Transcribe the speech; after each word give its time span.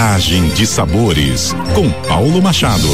Viagem 0.00 0.48
de 0.48 0.66
Sabores, 0.66 1.54
com 1.74 1.90
Paulo 2.08 2.40
Machado. 2.40 2.88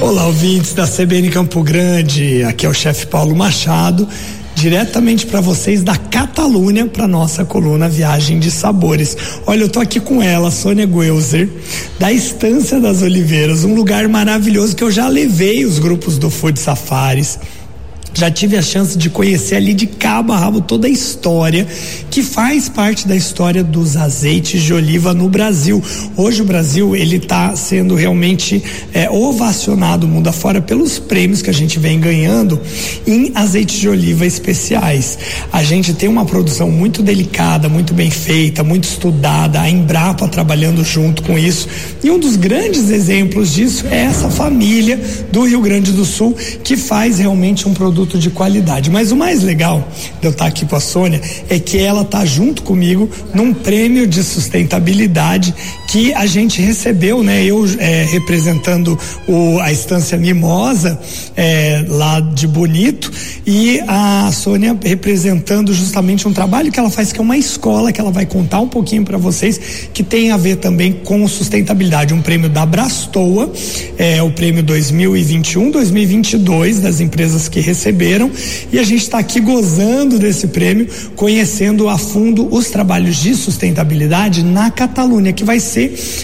Olá, 0.00 0.26
ouvintes 0.26 0.72
da 0.72 0.86
CBN 0.86 1.30
Campo 1.30 1.64
Grande. 1.64 2.44
Aqui 2.44 2.64
é 2.64 2.68
o 2.68 2.72
chefe 2.72 3.08
Paulo 3.08 3.34
Machado, 3.34 4.08
diretamente 4.54 5.26
para 5.26 5.40
vocês 5.40 5.82
da 5.82 5.96
Catalunha, 5.96 6.86
para 6.86 7.08
nossa 7.08 7.44
coluna 7.44 7.88
Viagem 7.88 8.38
de 8.38 8.52
Sabores. 8.52 9.16
Olha, 9.44 9.62
eu 9.62 9.68
tô 9.68 9.80
aqui 9.80 9.98
com 9.98 10.22
ela, 10.22 10.52
Sônia 10.52 10.86
Guelzer, 10.86 11.50
da 11.98 12.12
Estância 12.12 12.78
das 12.78 13.02
Oliveiras, 13.02 13.64
um 13.64 13.74
lugar 13.74 14.06
maravilhoso 14.06 14.76
que 14.76 14.84
eu 14.84 14.92
já 14.92 15.08
levei 15.08 15.64
os 15.64 15.80
grupos 15.80 16.18
do 16.18 16.30
Food 16.30 16.60
Safaris 16.60 17.40
já 18.14 18.30
tive 18.30 18.56
a 18.56 18.62
chance 18.62 18.96
de 18.96 19.08
conhecer 19.08 19.56
ali 19.56 19.74
de 19.74 19.86
cabo 19.86 20.32
a 20.32 20.38
rabo 20.38 20.60
toda 20.60 20.86
a 20.86 20.90
história 20.90 21.66
que 22.10 22.22
faz 22.22 22.68
parte 22.68 23.08
da 23.08 23.16
história 23.16 23.64
dos 23.64 23.96
azeites 23.96 24.62
de 24.62 24.74
oliva 24.74 25.14
no 25.14 25.28
Brasil. 25.28 25.82
Hoje 26.16 26.42
o 26.42 26.44
Brasil 26.44 26.94
ele 26.94 27.16
está 27.16 27.56
sendo 27.56 27.94
realmente 27.94 28.62
é, 28.92 29.10
ovacionado 29.10 30.06
mundo 30.06 30.28
afora 30.28 30.60
pelos 30.60 30.98
prêmios 30.98 31.42
que 31.42 31.50
a 31.50 31.54
gente 31.54 31.78
vem 31.78 31.98
ganhando 31.98 32.60
em 33.06 33.32
azeites 33.34 33.80
de 33.80 33.88
oliva 33.88 34.26
especiais. 34.26 35.18
A 35.52 35.62
gente 35.62 35.94
tem 35.94 36.08
uma 36.08 36.24
produção 36.24 36.70
muito 36.70 37.02
delicada, 37.02 37.68
muito 37.68 37.94
bem 37.94 38.10
feita, 38.10 38.62
muito 38.62 38.84
estudada, 38.84 39.60
a 39.60 39.70
Embrapa 39.70 40.28
trabalhando 40.28 40.84
junto 40.84 41.22
com 41.22 41.38
isso. 41.38 41.68
E 42.04 42.10
um 42.10 42.18
dos 42.18 42.36
grandes 42.36 42.90
exemplos 42.90 43.52
disso 43.52 43.86
é 43.90 44.02
essa 44.04 44.28
família 44.28 45.00
do 45.30 45.44
Rio 45.44 45.60
Grande 45.60 45.92
do 45.92 46.04
Sul 46.04 46.36
que 46.62 46.76
faz 46.76 47.18
realmente 47.18 47.66
um 47.66 47.74
produto 47.74 48.01
produto 48.02 48.18
de 48.18 48.30
qualidade. 48.30 48.90
Mas 48.90 49.12
o 49.12 49.16
mais 49.16 49.42
legal 49.42 49.86
de 50.20 50.26
eu 50.26 50.30
estar 50.32 50.46
aqui 50.46 50.66
com 50.66 50.76
a 50.76 50.80
Sônia 50.80 51.20
é 51.48 51.58
que 51.58 51.78
ela 51.78 52.02
está 52.02 52.24
junto 52.24 52.62
comigo 52.62 53.08
num 53.32 53.54
prêmio 53.54 54.06
de 54.06 54.22
sustentabilidade 54.22 55.54
que 55.92 56.12
a 56.14 56.24
gente 56.24 56.62
recebeu, 56.62 57.22
né? 57.22 57.44
Eu 57.44 57.66
é, 57.78 58.04
representando 58.04 58.98
o, 59.28 59.60
a 59.60 59.70
estância 59.70 60.16
Mimosa 60.16 60.98
é, 61.36 61.84
lá 61.86 62.18
de 62.18 62.48
Bonito 62.48 63.12
e 63.46 63.78
a 63.86 64.30
Sônia 64.32 64.74
representando 64.82 65.74
justamente 65.74 66.26
um 66.26 66.32
trabalho 66.32 66.72
que 66.72 66.80
ela 66.80 66.88
faz 66.88 67.12
que 67.12 67.18
é 67.18 67.22
uma 67.22 67.36
escola 67.36 67.92
que 67.92 68.00
ela 68.00 68.10
vai 68.10 68.24
contar 68.24 68.60
um 68.60 68.68
pouquinho 68.68 69.04
para 69.04 69.18
vocês 69.18 69.60
que 69.92 70.02
tem 70.02 70.30
a 70.30 70.38
ver 70.38 70.56
também 70.56 70.94
com 70.94 71.28
sustentabilidade, 71.28 72.14
um 72.14 72.22
prêmio 72.22 72.48
da 72.48 72.64
Brastoa, 72.64 73.52
é 73.98 74.22
o 74.22 74.30
prêmio 74.30 74.64
2021-2022 74.64 76.80
das 76.80 77.00
empresas 77.00 77.50
que 77.50 77.60
receberam 77.60 78.30
e 78.72 78.78
a 78.78 78.82
gente 78.82 79.02
está 79.02 79.18
aqui 79.18 79.40
gozando 79.40 80.18
desse 80.18 80.46
prêmio, 80.46 80.88
conhecendo 81.14 81.90
a 81.90 81.98
fundo 81.98 82.48
os 82.50 82.70
trabalhos 82.70 83.16
de 83.16 83.34
sustentabilidade 83.34 84.42
na 84.42 84.70
Catalunha, 84.70 85.34
que 85.34 85.44
vai 85.44 85.60
ser 85.60 85.81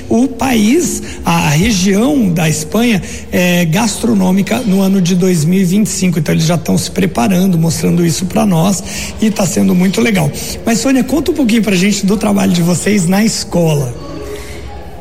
o 0.08 0.28
país, 0.28 1.02
a, 1.24 1.50
região 1.50 2.28
da 2.30 2.48
Espanha 2.48 3.02
é, 3.32 3.64
gastronômica 3.64 4.58
no 4.60 4.80
ano 4.80 5.00
de 5.00 5.14
2025. 5.14 6.18
Então 6.18 6.34
eles 6.34 6.44
já 6.44 6.56
estão 6.56 6.76
se 6.76 6.90
preparando, 6.90 7.58
mostrando 7.58 8.04
isso 8.04 8.26
para 8.26 8.44
nós 8.44 8.82
e 9.20 9.26
está 9.26 9.46
sendo 9.46 9.74
muito 9.74 10.00
legal. 10.00 10.30
Mas 10.64 10.80
Sônia, 10.80 11.04
conta 11.04 11.30
um 11.30 11.34
pouquinho 11.34 11.62
para 11.62 11.76
gente 11.76 12.04
do 12.04 12.16
trabalho 12.16 12.52
de 12.52 12.62
vocês 12.62 13.06
na 13.06 13.24
escola. 13.24 13.94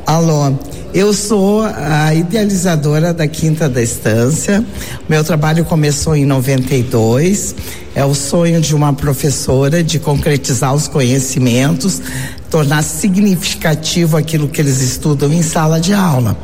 Alô, 0.06 0.54
eu 0.94 1.14
sou 1.14 1.64
a 1.64 2.14
idealizadora 2.16 3.14
da 3.14 3.28
Quinta 3.28 3.68
da 3.68 3.82
Estância. 3.82 4.66
Meu 5.08 5.24
trabalho 5.24 5.66
começou 5.66 6.16
em 6.16 6.26
92. 6.26 7.54
É 7.94 8.06
o 8.06 8.16
sonho 8.16 8.62
de 8.62 8.74
uma 8.74 8.94
professora 8.94 9.84
de 9.84 10.00
concretizar 10.00 10.74
os 10.74 10.88
conhecimentos, 10.88 12.02
tornar 12.50 12.82
significativo 12.84 14.18
aquilo 14.18 14.48
que 14.48 14.62
eles 14.62 14.82
estudam 14.82 15.32
em 15.34 15.42
sala 15.42 15.80
de 15.80 15.94
aula. 15.94 16.38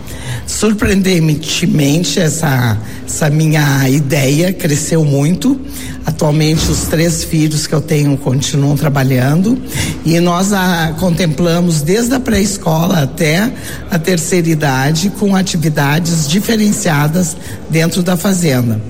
Surpreendentemente, 0.45 2.19
essa, 2.19 2.77
essa 3.05 3.29
minha 3.29 3.87
ideia 3.89 4.51
cresceu 4.51 5.05
muito. 5.05 5.59
Atualmente, 6.05 6.69
os 6.69 6.81
três 6.83 7.23
filhos 7.23 7.65
que 7.65 7.73
eu 7.73 7.79
tenho 7.79 8.17
continuam 8.17 8.75
trabalhando 8.75 9.57
e 10.05 10.19
nós 10.19 10.51
a 10.51 10.93
contemplamos 10.99 11.81
desde 11.81 12.13
a 12.13 12.19
pré-escola 12.19 13.03
até 13.03 13.49
a 13.89 13.97
terceira 13.97 14.49
idade 14.49 15.09
com 15.17 15.33
atividades 15.33 16.27
diferenciadas 16.27 17.37
dentro 17.69 18.03
da 18.03 18.17
fazenda. 18.17 18.81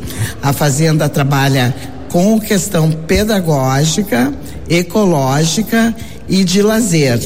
A 0.41 0.51
fazenda 0.51 1.07
trabalha 1.07 1.73
com 2.09 2.39
questão 2.39 2.91
pedagógica, 2.91 4.33
ecológica 4.67 5.95
e 6.27 6.43
de 6.43 6.61
lazer. 6.61 7.19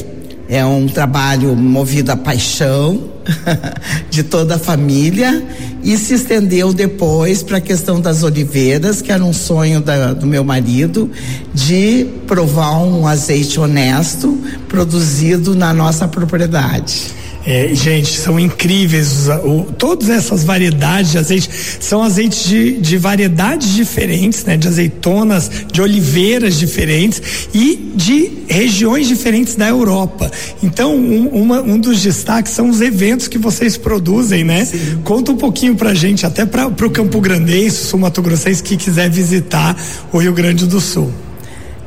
É 0.48 0.64
um 0.64 0.88
trabalho 0.88 1.54
movido 1.54 2.10
à 2.10 2.16
paixão 2.16 3.10
de 4.08 4.22
toda 4.22 4.54
a 4.54 4.58
família 4.58 5.44
e 5.82 5.96
se 5.98 6.14
estendeu 6.14 6.72
depois 6.72 7.42
para 7.42 7.58
a 7.58 7.60
questão 7.60 8.00
das 8.00 8.22
oliveiras, 8.22 9.02
que 9.02 9.12
era 9.12 9.22
um 9.22 9.32
sonho 9.32 9.80
da, 9.80 10.14
do 10.14 10.26
meu 10.26 10.42
marido, 10.42 11.10
de 11.52 12.06
provar 12.26 12.78
um 12.78 13.06
azeite 13.06 13.60
honesto 13.60 14.38
produzido 14.68 15.54
na 15.54 15.74
nossa 15.74 16.08
propriedade. 16.08 17.17
É, 17.50 17.74
gente, 17.74 18.14
são 18.18 18.38
incríveis. 18.38 19.26
O, 19.42 19.62
todas 19.78 20.10
essas 20.10 20.44
variedades 20.44 21.12
de 21.12 21.16
azeite 21.16 21.48
são 21.80 22.02
azeites 22.02 22.46
de, 22.46 22.78
de 22.78 22.98
variedades 22.98 23.74
diferentes, 23.74 24.44
né? 24.44 24.54
De 24.54 24.68
azeitonas, 24.68 25.50
de 25.72 25.80
oliveiras 25.80 26.58
diferentes 26.58 27.48
e 27.54 27.90
de 27.94 28.32
regiões 28.48 29.08
diferentes 29.08 29.54
da 29.54 29.66
Europa. 29.66 30.30
Então, 30.62 30.94
um, 30.94 31.26
uma, 31.28 31.62
um 31.62 31.78
dos 31.78 32.02
destaques 32.02 32.52
são 32.52 32.68
os 32.68 32.82
eventos 32.82 33.28
que 33.28 33.38
vocês 33.38 33.78
produzem, 33.78 34.44
né? 34.44 34.66
Sim. 34.66 34.98
Conta 35.02 35.32
um 35.32 35.36
pouquinho 35.36 35.74
pra 35.74 35.94
gente, 35.94 36.26
até 36.26 36.44
para 36.44 36.66
o 36.66 36.90
Campo 36.90 37.18
Grandense, 37.18 37.86
Sul 37.86 38.00
Mato 38.00 38.20
Grossense, 38.20 38.62
que 38.62 38.76
quiser 38.76 39.08
visitar 39.08 39.74
o 40.12 40.18
Rio 40.18 40.34
Grande 40.34 40.66
do 40.66 40.82
Sul. 40.82 41.10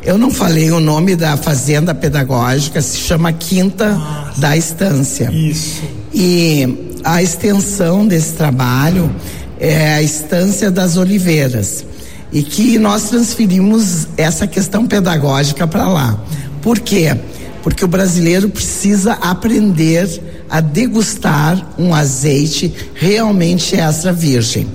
Eu 0.03 0.17
não 0.17 0.31
falei 0.31 0.72
o 0.72 0.79
nome 0.79 1.16
da 1.16 1.38
fazenda 1.38 1.94
pedagógica, 1.94 2.81
se 2.81 2.97
chama 2.97 3.31
Quinta 3.31 3.94
Nossa. 3.94 4.41
da 4.41 4.57
Estância. 4.57 5.29
Isso. 5.31 5.84
E 6.12 6.97
a 7.03 7.22
extensão 7.22 8.07
desse 8.07 8.34
trabalho 8.34 9.13
é 9.59 9.94
a 9.94 10.01
Estância 10.01 10.72
das 10.72 10.97
Oliveiras. 10.97 11.85
E 12.31 12.41
que 12.41 12.79
nós 12.79 13.09
transferimos 13.09 14.07
essa 14.17 14.47
questão 14.47 14.88
pedagógica 14.88 15.67
para 15.67 15.88
lá. 15.88 16.19
Por 16.61 16.79
quê? 16.79 17.16
Porque 17.61 17.85
o 17.85 17.88
brasileiro 17.88 18.50
precisa 18.50 19.13
aprender 19.13 20.07
a 20.50 20.61
degustar 20.61 21.73
um 21.78 21.94
azeite 21.94 22.73
realmente 22.95 23.75
extra 23.75 24.11
virgem. 24.11 24.67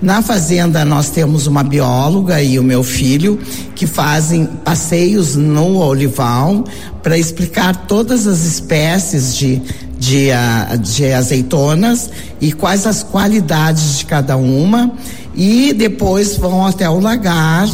Na 0.00 0.20
fazenda 0.20 0.84
nós 0.84 1.08
temos 1.08 1.46
uma 1.46 1.62
bióloga 1.62 2.42
e 2.42 2.58
o 2.58 2.62
meu 2.62 2.82
filho 2.82 3.38
que 3.74 3.86
fazem 3.86 4.44
passeios 4.44 5.36
no 5.36 5.78
olival 5.78 6.64
para 7.02 7.16
explicar 7.16 7.86
todas 7.86 8.26
as 8.26 8.44
espécies 8.44 9.34
de, 9.34 9.62
de, 9.98 10.28
uh, 10.30 10.76
de 10.76 11.12
azeitonas 11.12 12.10
e 12.40 12.52
quais 12.52 12.86
as 12.86 13.02
qualidades 13.02 13.98
de 13.98 14.04
cada 14.04 14.36
uma. 14.36 14.92
E 15.34 15.72
depois 15.72 16.36
vão 16.36 16.66
até 16.66 16.88
o 16.90 17.00
lagar 17.00 17.66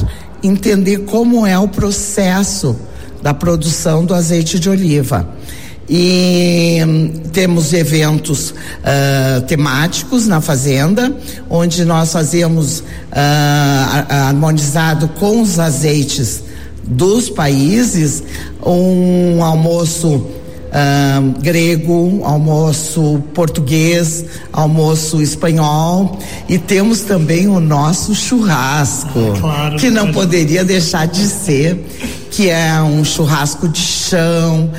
entender 0.44 0.98
como 0.98 1.44
é 1.44 1.58
o 1.58 1.66
processo 1.66 2.76
da 3.20 3.34
produção 3.34 4.04
do 4.04 4.14
azeite 4.14 4.60
de 4.60 4.68
oliva 4.68 5.28
e 5.88 6.80
hum, 6.86 7.12
temos 7.32 7.72
eventos 7.72 8.50
uh, 8.50 9.40
temáticos 9.46 10.26
na 10.26 10.40
fazenda, 10.40 11.14
onde 11.50 11.84
nós 11.84 12.12
fazemos 12.12 12.80
uh, 12.80 12.84
harmonizado 14.08 15.08
com 15.08 15.42
os 15.42 15.58
azeites 15.58 16.42
dos 16.84 17.28
países 17.28 18.22
um 18.64 19.42
almoço 19.42 20.26
Uh, 20.72 21.38
grego, 21.42 22.22
almoço 22.24 23.22
português, 23.34 24.24
almoço 24.50 25.20
espanhol 25.20 26.18
e 26.48 26.56
temos 26.56 27.02
também 27.02 27.46
o 27.46 27.60
nosso 27.60 28.14
churrasco, 28.14 29.34
ah, 29.36 29.38
claro, 29.38 29.76
que 29.76 29.90
não 29.90 30.10
poderia 30.12 30.64
deixar 30.64 31.06
de 31.06 31.26
ser, 31.26 31.78
que 32.30 32.48
é 32.48 32.80
um 32.80 33.04
churrasco 33.04 33.68
de 33.68 33.80
chão, 33.80 34.70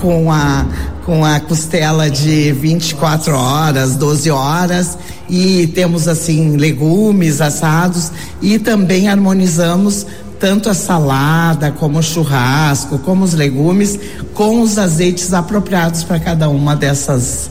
com 0.00 0.30
a 0.32 0.66
com 1.04 1.24
a 1.24 1.40
costela 1.40 2.10
de 2.10 2.52
24 2.52 3.34
horas, 3.34 3.96
12 3.96 4.30
horas. 4.30 4.98
E 5.26 5.66
temos 5.68 6.06
assim 6.06 6.56
legumes 6.56 7.40
assados. 7.40 8.12
E 8.42 8.58
também 8.58 9.08
harmonizamos 9.08 10.06
tanto 10.38 10.68
a 10.68 10.74
salada 10.74 11.72
como 11.72 11.98
o 11.98 12.02
churrasco, 12.02 12.98
como 12.98 13.24
os 13.24 13.32
legumes 13.32 13.98
com 14.34 14.60
os 14.60 14.76
azeites 14.76 15.32
apropriados 15.32 16.04
para 16.04 16.20
cada 16.20 16.48
uma 16.48 16.76
dessas 16.76 17.50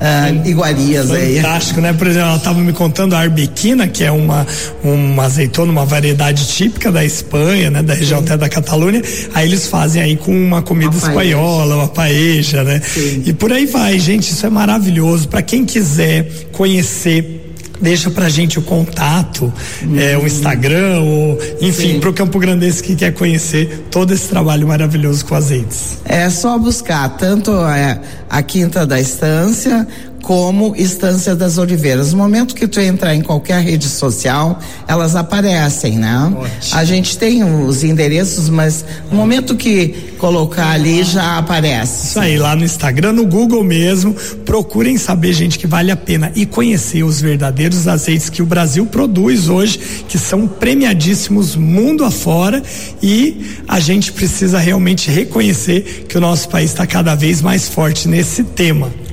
uh, 0.00 0.48
iguarias 0.48 1.06
Fantástico, 1.06 1.26
aí. 1.26 1.36
Fantástico, 1.36 1.80
né? 1.80 1.92
Por 1.92 2.06
exemplo, 2.06 2.28
ela 2.28 2.36
estava 2.36 2.60
me 2.60 2.72
contando 2.72 3.14
a 3.14 3.20
arbequina, 3.20 3.86
que 3.88 4.04
é 4.04 4.10
uma, 4.10 4.46
uma 4.82 5.24
azeitona, 5.24 5.72
uma 5.72 5.84
variedade 5.84 6.46
típica 6.46 6.90
da 6.90 7.04
Espanha, 7.04 7.70
né? 7.70 7.82
Da 7.82 7.94
região 7.94 8.20
Sim. 8.20 8.26
até 8.26 8.36
da 8.36 8.48
Catalunha. 8.48 9.02
Aí 9.34 9.48
eles 9.48 9.66
fazem 9.66 10.02
aí 10.02 10.16
com 10.16 10.32
uma 10.32 10.62
comida 10.62 10.90
uma 10.90 10.98
espanhola, 10.98 11.76
uma 11.76 11.88
paeja, 11.88 12.62
né? 12.62 12.80
Sim. 12.80 13.22
E 13.26 13.32
por 13.32 13.52
aí 13.52 13.66
vai, 13.66 13.98
gente. 13.98 14.30
Isso 14.32 14.46
é 14.46 14.50
maravilhoso. 14.50 15.28
Para 15.28 15.42
quem 15.42 15.64
quiser 15.64 16.28
conhecer 16.52 17.45
deixa 17.80 18.10
pra 18.10 18.28
gente 18.28 18.58
o 18.58 18.62
contato, 18.62 19.52
é, 19.96 20.16
o 20.16 20.26
Instagram, 20.26 21.00
ou, 21.00 21.38
enfim, 21.60 21.94
Sim. 21.94 22.00
pro 22.00 22.12
Campo 22.12 22.38
Grandense 22.38 22.82
que 22.82 22.94
quer 22.94 23.12
conhecer 23.12 23.86
todo 23.90 24.12
esse 24.12 24.28
trabalho 24.28 24.66
maravilhoso 24.66 25.24
com 25.24 25.34
azeites. 25.34 25.98
É 26.04 26.28
só 26.30 26.58
buscar 26.58 27.08
tanto 27.16 27.52
a, 27.52 27.98
a 28.28 28.42
Quinta 28.42 28.86
da 28.86 29.00
Estância 29.00 29.86
como 30.26 30.74
Estância 30.76 31.36
das 31.36 31.56
Oliveiras. 31.56 32.10
No 32.10 32.18
momento 32.18 32.52
que 32.52 32.66
tu 32.66 32.80
entrar 32.80 33.14
em 33.14 33.22
qualquer 33.22 33.62
rede 33.62 33.86
social, 33.86 34.58
elas 34.88 35.14
aparecem, 35.14 35.98
né? 35.98 36.34
Ótimo. 36.36 36.76
A 36.76 36.84
gente 36.84 37.16
tem 37.16 37.44
os 37.44 37.84
endereços, 37.84 38.48
mas 38.48 38.84
no 39.08 39.16
momento 39.16 39.54
que 39.54 40.14
colocar 40.18 40.70
ali 40.70 41.04
já 41.04 41.38
aparece. 41.38 42.08
Isso 42.08 42.18
aí, 42.18 42.36
lá 42.36 42.56
no 42.56 42.64
Instagram, 42.64 43.12
no 43.12 43.24
Google 43.24 43.62
mesmo, 43.62 44.16
procurem 44.44 44.98
saber, 44.98 45.32
gente, 45.32 45.60
que 45.60 45.66
vale 45.68 45.92
a 45.92 45.96
pena 45.96 46.32
e 46.34 46.44
conhecer 46.44 47.04
os 47.04 47.20
verdadeiros 47.20 47.86
azeites 47.86 48.28
que 48.28 48.42
o 48.42 48.46
Brasil 48.46 48.84
produz 48.84 49.48
hoje, 49.48 49.78
que 50.08 50.18
são 50.18 50.48
premiadíssimos 50.48 51.54
mundo 51.54 52.04
afora 52.04 52.60
e 53.00 53.60
a 53.68 53.78
gente 53.78 54.10
precisa 54.10 54.58
realmente 54.58 55.08
reconhecer 55.08 56.04
que 56.08 56.18
o 56.18 56.20
nosso 56.20 56.48
país 56.48 56.72
está 56.72 56.84
cada 56.84 57.14
vez 57.14 57.40
mais 57.40 57.68
forte 57.68 58.08
nesse 58.08 58.42
tema. 58.42 59.05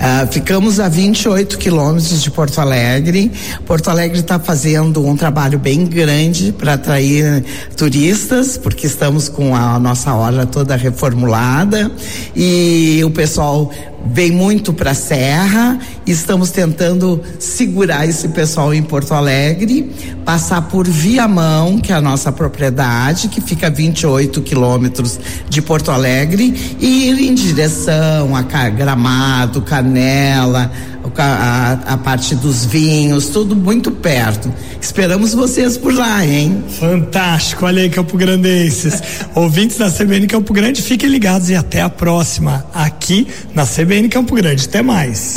Uh, 0.00 0.26
ficamos 0.32 0.80
a 0.80 0.88
28 0.88 1.58
quilômetros 1.58 2.22
de 2.22 2.30
Porto 2.30 2.58
Alegre. 2.58 3.30
Porto 3.66 3.90
Alegre 3.90 4.18
está 4.18 4.38
fazendo 4.38 5.06
um 5.06 5.14
trabalho 5.14 5.58
bem 5.58 5.84
grande 5.84 6.52
para 6.52 6.72
atrair 6.72 7.44
turistas, 7.76 8.56
porque 8.56 8.86
estamos 8.86 9.28
com 9.28 9.54
a 9.54 9.78
nossa 9.78 10.14
hora 10.14 10.46
toda 10.46 10.74
reformulada 10.74 11.92
e 12.34 13.02
o 13.04 13.10
pessoal 13.10 13.70
vem 14.06 14.30
muito 14.30 14.72
para 14.72 14.92
a 14.92 14.94
Serra. 14.94 15.78
Estamos 16.06 16.50
tentando 16.50 17.20
segurar 17.38 18.06
esse 18.06 18.28
pessoal 18.28 18.72
em 18.74 18.82
Porto 18.82 19.14
Alegre, 19.14 19.90
passar 20.24 20.62
por 20.62 20.86
Viamão, 20.86 21.78
que 21.78 21.92
é 21.92 21.94
a 21.94 22.00
nossa 22.00 22.32
propriedade, 22.32 23.28
que 23.28 23.40
fica 23.40 23.68
a 23.68 23.70
28 23.70 24.40
quilômetros 24.42 25.18
de 25.48 25.62
Porto 25.62 25.90
Alegre, 25.90 26.76
e 26.80 27.08
ir 27.08 27.18
em 27.20 27.34
direção 27.34 28.34
a 28.34 28.42
Gramado, 28.70 29.62
Canela, 29.62 30.70
a, 31.16 31.72
a, 31.86 31.96
parte 31.96 32.34
dos 32.34 32.64
vinhos, 32.64 33.28
tudo 33.28 33.56
muito 33.56 33.90
perto. 33.90 34.52
Esperamos 34.80 35.34
vocês 35.34 35.76
por 35.76 35.94
lá, 35.94 36.24
hein? 36.24 36.62
Fantástico, 36.78 37.66
olha 37.66 37.82
aí, 37.82 37.90
Campo 37.90 38.16
Grandenses. 38.16 39.02
Ouvintes 39.34 39.78
da 39.78 39.90
CBN 39.90 40.26
Campo 40.26 40.52
Grande, 40.52 40.82
fiquem 40.82 41.08
ligados 41.08 41.50
e 41.50 41.54
até 41.54 41.80
a 41.82 41.88
próxima, 41.88 42.66
aqui 42.74 43.26
na 43.54 43.66
CBN 43.66 44.08
Campo 44.08 44.34
Grande. 44.34 44.66
Até 44.66 44.82
mais. 44.82 45.34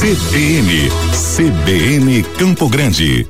CBN, 0.00 0.90
CBN 1.12 2.22
Campo 2.38 2.68
Grande. 2.68 3.28